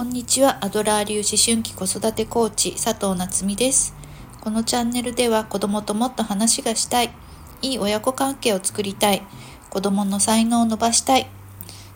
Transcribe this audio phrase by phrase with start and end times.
[0.00, 0.64] こんにちは。
[0.64, 3.94] アドラー流思春期子育てコーチ佐藤夏実です。
[4.40, 7.10] このチャンネルでは子供ともっと話がしたい
[7.60, 9.22] いい親子関係を作りたい
[9.68, 11.26] 子供の才能を伸ばしたい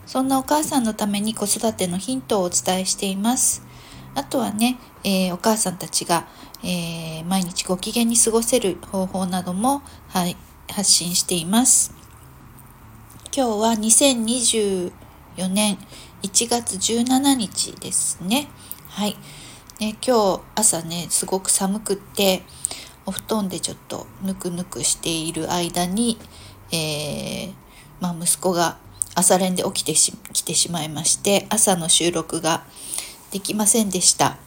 [0.05, 3.63] そんなお母さんのために子育てのヒントをお伝えしています。
[4.13, 6.27] あとはね、えー、お母さんたちが、
[6.63, 10.37] えー、毎日ご機嫌に過ごせる方法なども、はい、
[10.71, 11.91] 発信しています。
[13.35, 14.91] 今日は2024
[15.49, 15.79] 年
[16.25, 18.47] 1月17日ですね。
[18.89, 19.15] はい。
[19.79, 22.41] ね、今日朝ね、すごく寒くって、
[23.05, 26.17] お布団でちょっとぬくぬくしている間に、
[26.71, 27.53] えー、
[27.99, 28.79] まあ、息子が
[29.13, 32.63] 朝練で起きてし来てしまいまして、朝の収録が
[33.31, 34.39] できませんでした。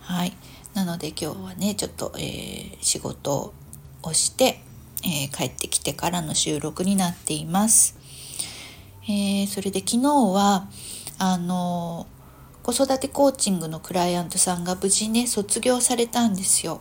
[0.00, 0.32] はい。
[0.74, 3.54] なので今日はね、ちょっと、えー、仕事
[4.02, 4.62] をして、
[5.04, 7.96] えー、帰ってきてからの収録になっています。
[9.04, 10.66] えー、それで昨日は、
[11.22, 12.06] あの
[12.62, 16.80] 子育てコーチングのクライアントさんが無事ね卒業されたんですよ。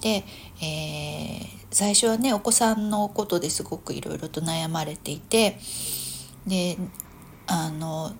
[0.00, 0.24] で、
[0.62, 5.58] えー、最初はねお子さんのことですごくいろいろと悩まれていて
[6.46, 6.78] で
[7.48, 8.12] あの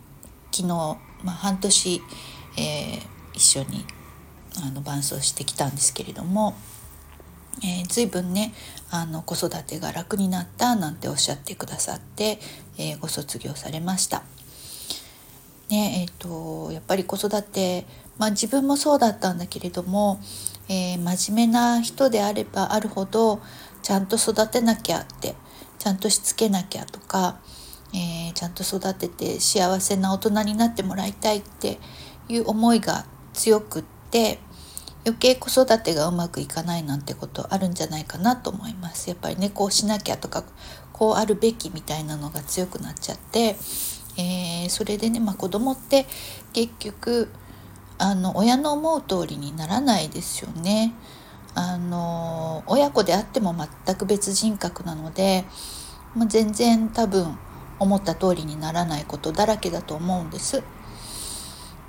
[0.50, 2.02] 昨日、まあ、半年、
[2.56, 3.00] えー、
[3.34, 3.84] 一緒に
[4.60, 6.56] あの伴走してきたんですけれども、
[7.62, 8.52] えー、随分ね
[8.90, 12.40] あの子育てが楽になったなんておっしゃってくださって、
[12.76, 14.24] えー、ご卒業されました。
[15.70, 17.84] ねえーと、やっぱり子育て、
[18.16, 20.20] まあ、自分もそうだったんだけれども、
[20.68, 23.40] えー、真面目な人であればあるほど
[23.82, 25.34] ちゃんと育てなきゃって
[25.78, 27.38] ちゃんとしつけなきゃとか、
[27.94, 31.78] えー、ちゃんと育てて幸せな大人になってもらいたいって
[32.28, 34.38] いう思いが強くって
[35.04, 39.08] 余計子育てがうまくいかないなんてことあるんじゃないかなと思います。
[39.08, 40.44] やっぱりねこうしなきゃとか
[40.92, 43.56] こうあるべきみたいなのが強くなっちゃって
[44.18, 46.06] えー、それでね、まあ、子供って
[46.52, 47.28] 結局
[47.98, 50.92] あの親の思う通りにならないですよね。
[51.54, 55.44] あの親子であっても全く別人格なので、
[56.14, 57.36] まあ、全然多分
[57.80, 60.62] 思った通りにならないことだらけだと思うんです。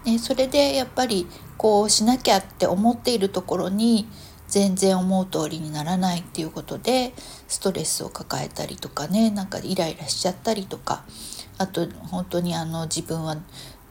[0.06, 4.08] でそれでやっぱりこうしなきゃって思っているところに
[4.48, 7.14] 全然思う通りにならないっていうことで
[7.48, 11.04] ストレスを抱えたりとかねなんかイライラしちゃったりとか
[11.60, 13.38] あと本当にあの自分は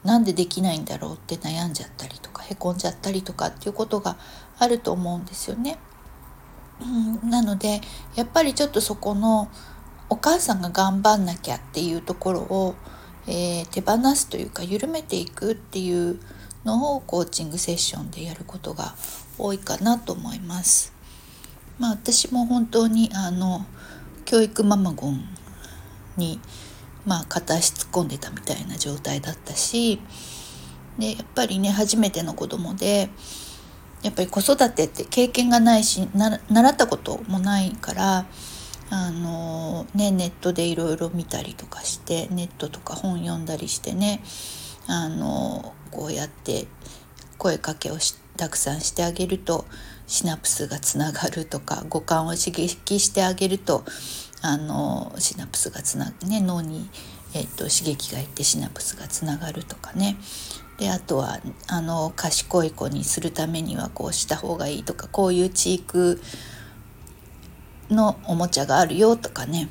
[0.03, 4.17] 何でできないんだろうって悩んじゃったりとかへこんじゃったりとかっていうことが
[4.59, 5.79] あると思うんですよね。
[6.81, 7.83] うん、なので
[8.17, 9.51] やっぱりちょっとそこの
[10.09, 12.75] お母さんが頑張んなきゃっていうところを、
[13.27, 16.19] えー、手放すというか緩めていくっていう
[16.65, 18.95] のをコーチングセッションでやることが
[19.37, 20.95] 多いかなと思います。
[21.79, 23.67] まあ私も本当にあの
[24.25, 25.25] 教育ママゴン
[26.17, 26.41] に
[27.09, 29.99] まあ片足突っ込んでたみたいな状態だったし
[30.99, 33.09] でやっぱりね初めての子供で
[34.03, 38.27] やっぱり子育てって経験がないし習ったこともないから
[38.91, 44.23] あのねネットでいろいろ見たりとかしてネットとか本読んだりしてね
[44.87, 46.67] あのこうやって
[47.39, 47.97] 声かけを
[48.37, 49.65] たくさんしてあげると
[50.07, 53.85] シナプスがつながるとか五感を刺激してあげると
[54.43, 56.89] あのシナプスがつなね脳に、
[57.35, 60.17] えっと、刺激がいってシナプスがつながるとかね。
[60.79, 66.21] であとはあの賢い子にするためにはこうした方がいいとかこういう知育
[67.91, 69.69] のおもちゃがあるよとかね。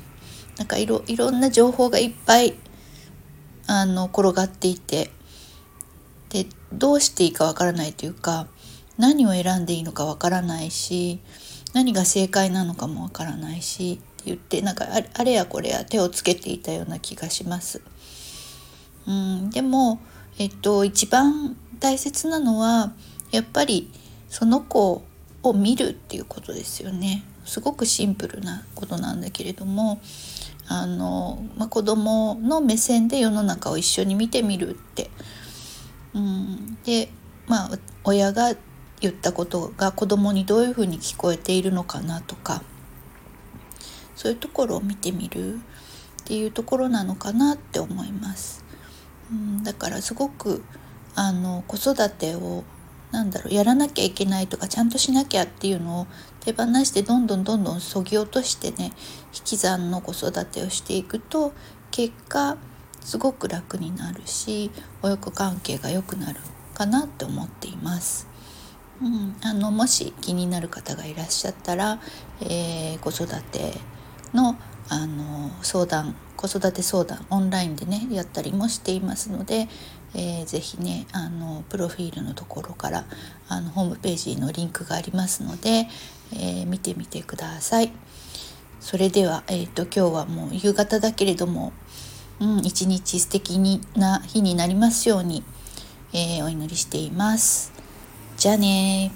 [0.58, 2.54] なんかいろいろんな情報がいっぱい
[3.66, 5.10] あの転がっていて。
[6.28, 8.46] でどうしていいかわからないというか
[8.98, 11.20] 何を選んでいいのかわからないし
[11.72, 17.82] 何が正解なのかもわからないし言ってなんかあれやこれや手をつけていたような気がします。
[19.06, 20.00] うん、でも、
[20.38, 22.92] えっと、一番大切なのは
[23.30, 23.90] やっぱり
[24.28, 25.02] その子
[25.42, 27.24] を見るっていうことですよね。
[27.44, 30.00] すごくシンプルなことなんだけれども
[30.66, 35.10] あの、まあ、子供の目線で世の中を一緒に見てみるって。
[36.14, 37.10] うん、で
[37.46, 38.54] まあ親が
[39.00, 42.62] 言ったことが子供にどういうふうに聞こえているのかなとか
[44.18, 45.58] そういうところを見てみるっ
[46.24, 48.64] ていうところなのかなって思います。
[49.30, 50.64] うん、だからすごく
[51.14, 52.64] あの子育てを
[53.12, 56.06] なんだろうやらなきゃいけないとかちゃんとしなきゃっていうのを
[56.40, 58.86] 手放してどんどんどんどんそぎ落としてね
[59.32, 61.52] 引き算の子育てをしていくと
[61.92, 62.56] 結果
[63.00, 66.40] すごく楽になるし親子関係が良くなる
[66.74, 68.26] かなって思っています。
[69.00, 72.00] うん、あのもし気になる方がいらっしゃったら、
[72.40, 73.74] えー、子育て
[74.34, 74.56] の
[74.90, 79.68] あの相談子育て相談オンラインでねやったりもしていますので、
[80.14, 83.04] えー、ぜひねあのプロフィールのところから
[83.48, 85.88] あのホームページのリンクがありますので、
[86.32, 87.92] えー、見てみてください。
[88.80, 91.72] それでは、えーと、今日はもう夕方だけれども、
[92.40, 93.58] うん、一日素敵
[93.96, 95.42] な日になりますように、
[96.12, 97.72] えー、お祈りしています。
[98.36, 99.10] じゃあね